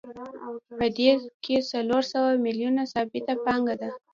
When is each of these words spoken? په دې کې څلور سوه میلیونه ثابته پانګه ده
په 0.79 0.85
دې 0.97 1.11
کې 1.43 1.55
څلور 1.71 2.03
سوه 2.13 2.29
میلیونه 2.45 2.81
ثابته 2.93 3.33
پانګه 3.45 3.75
ده 3.81 3.89